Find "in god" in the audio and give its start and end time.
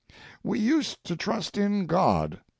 1.59-2.39